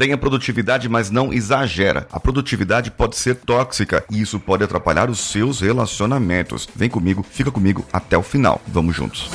[0.00, 2.06] Tenha produtividade, mas não exagera.
[2.10, 6.66] A produtividade pode ser tóxica e isso pode atrapalhar os seus relacionamentos.
[6.74, 8.62] Vem comigo, fica comigo até o final.
[8.66, 9.28] Vamos juntos.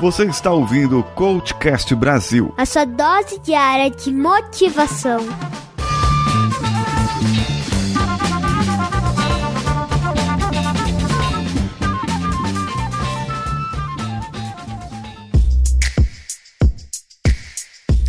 [0.00, 2.52] Você está ouvindo o Coachcast Brasil.
[2.56, 5.20] A sua dose diária de motivação.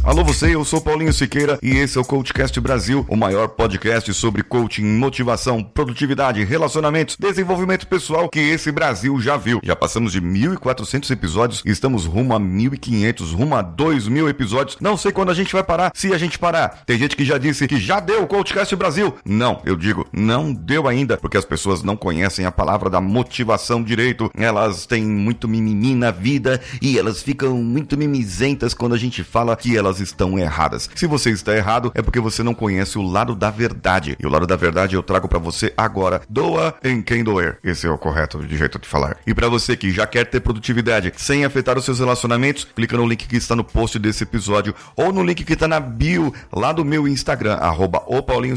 [0.10, 4.12] Alô você, eu sou Paulinho Siqueira e esse é o Coachcast Brasil, o maior podcast
[4.16, 9.60] sobre coaching, motivação, produtividade, relacionamentos, desenvolvimento pessoal que esse Brasil já viu.
[9.64, 14.78] Já passamos de 1.400 episódios e estamos rumo a 1.500, rumo a 2.000 episódios.
[14.82, 16.82] Não sei quando a gente vai parar, se a gente parar.
[16.88, 19.14] Tem gente que já disse que já deu o Coachcast Brasil.
[19.24, 23.84] Não, eu digo, não deu ainda, porque as pessoas não conhecem a palavra da motivação
[23.84, 24.32] direito.
[24.36, 29.56] Elas têm muito mimimi na vida e elas ficam muito mimizentas quando a gente fala
[29.56, 30.90] que elas estão erradas.
[30.96, 34.16] Se você está errado, é porque você não conhece o lado da verdade.
[34.20, 36.22] E o lado da verdade eu trago para você agora.
[36.30, 37.58] Doa em quem doer.
[37.64, 39.18] Esse é o correto de jeito de falar.
[39.26, 43.08] E para você que já quer ter produtividade sem afetar os seus relacionamentos, clica no
[43.08, 46.72] link que está no post desse episódio ou no link que está na bio lá
[46.72, 48.04] do meu Instagram, arroba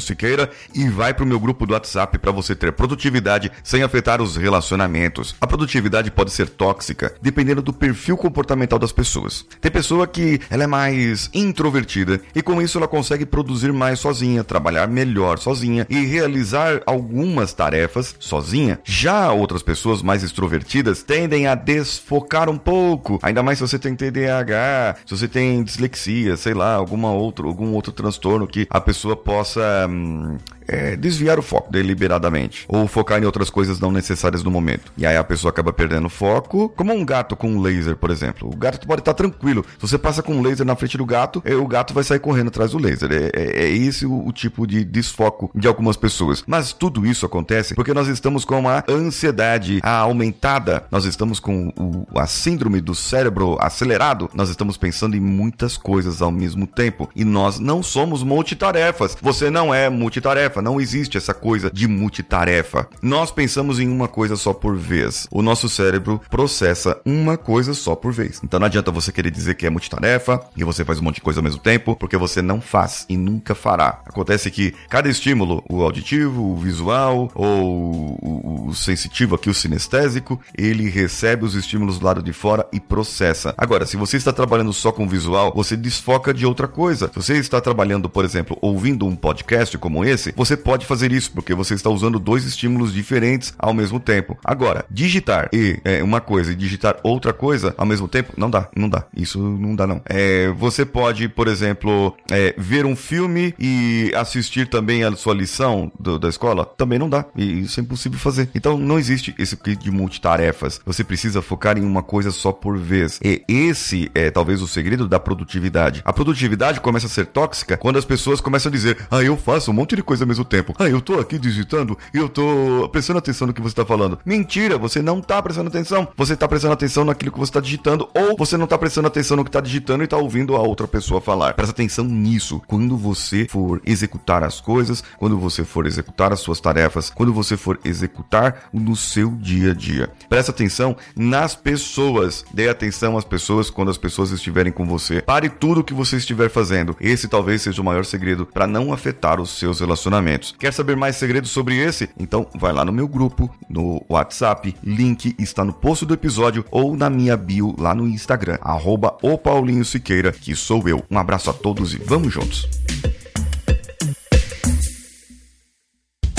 [0.01, 4.37] Siqueira, e vai pro meu grupo do WhatsApp para você ter produtividade sem afetar os
[4.37, 5.35] relacionamentos.
[5.41, 9.45] A produtividade pode ser tóxica, dependendo do perfil comportamental das pessoas.
[9.61, 14.45] Tem pessoa que ela é mais introvertida e com isso ela consegue produzir mais sozinha,
[14.45, 18.79] trabalhar melhor sozinha e realizar algumas tarefas sozinha.
[18.85, 23.95] Já outras pessoas mais extrovertidas tendem a desfocar um pouco, ainda mais se você tem
[23.95, 29.17] TDAH, se você tem dislexia, sei lá, alguma outro, algum outro transtorno que a pessoa
[29.17, 34.51] possa hum, é, desviar o foco deliberadamente ou focar em outras coisas não necessárias no
[34.51, 34.93] momento.
[34.97, 38.49] E aí a pessoa acaba perdendo foco, como um gato com um laser, por exemplo.
[38.49, 39.65] O gato pode estar tranquilo.
[39.79, 42.19] Se você passa com um laser na frente do gato, é, o gato vai sair
[42.19, 43.11] correndo atrás do laser.
[43.13, 46.43] É, é, é esse o, o, tipo de desfoco de algumas pessoas.
[46.47, 52.19] Mas tudo isso acontece porque nós estamos com uma ansiedade aumentada, nós estamos com o,
[52.19, 57.25] a síndrome do cérebro acelerado, nós estamos pensando em muitas coisas ao mesmo tempo e
[57.25, 59.17] nós não somos multitarefas.
[59.21, 62.89] Você não é multitarefa não existe essa coisa de multitarefa.
[63.03, 65.27] Nós pensamos em uma coisa só por vez.
[65.31, 68.41] O nosso cérebro processa uma coisa só por vez.
[68.43, 71.41] Então não adianta você querer dizer que é multitarefa e você faz monte de coisa
[71.41, 74.01] ao mesmo tempo, porque você não faz e nunca fará.
[74.07, 80.41] Acontece que cada estímulo, o auditivo, o visual ou o, o sensitivo aqui, o sinestésico,
[80.57, 83.55] ele recebe os estímulos do lado de fora e processa.
[83.59, 87.09] Agora, se você está trabalhando só com visual, você desfoca de outra coisa.
[87.09, 91.31] Se você está trabalhando, por exemplo, ouvindo um podcast como esse, você pode fazer isso,
[91.33, 94.39] porque você está usando dois estímulos diferentes ao mesmo tempo.
[94.45, 98.69] Agora, digitar e é, uma coisa e digitar outra coisa ao mesmo tempo, não dá,
[98.75, 99.05] não dá.
[99.15, 100.01] Isso não dá, não.
[100.07, 105.91] É, você pode, por exemplo, é, ver um filme e assistir também a sua lição
[105.99, 106.65] do, da escola?
[106.65, 107.25] Também não dá.
[107.37, 108.49] E isso é impossível fazer.
[108.55, 110.81] Então, não existe esse kit de multitarefas.
[110.85, 113.19] Você precisa focar em uma coisa só por vez.
[113.23, 116.03] E esse é talvez o segredo da produtividade.
[116.05, 119.71] A produtividade começa a ser tóxica quando as pessoas começam a dizer: Ah, eu faço
[119.71, 120.75] um monte de coisa mesmo tempo.
[120.79, 124.19] Ah, eu tô aqui digitando e eu tô prestando atenção no que você tá falando.
[124.25, 126.09] Mentira, você não tá prestando atenção.
[126.17, 129.37] Você tá prestando atenção naquilo que você tá digitando ou você não tá prestando atenção
[129.37, 131.55] no que tá digitando e tá ouvindo a outra pessoa falar.
[131.55, 132.61] Presta atenção nisso.
[132.67, 137.57] Quando você for executar as coisas, quando você for executar as suas tarefas, quando você
[137.57, 140.11] for executar no seu dia a dia.
[140.29, 142.45] Presta atenção nas pessoas.
[142.53, 145.23] Dê atenção às pessoas quando as pessoas estiverem com você.
[145.23, 146.95] Pare tudo o que você estiver fazendo.
[147.01, 150.55] Esse talvez seja o maior segredo para não afetar os seus relacionamentos.
[150.59, 152.11] Quer saber mais segredos sobre esse?
[152.19, 156.97] Então vai lá no meu grupo, no WhatsApp, link está no post do episódio ou
[156.97, 161.03] na minha bio lá no Instagram, arroba o Paulinho Siqueira, que sou eu.
[161.11, 162.69] Um abraço a todos e vamos juntos!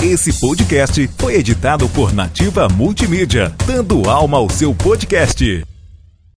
[0.02, 5.64] Esse podcast foi editado por Nativa Multimídia, dando alma ao seu podcast.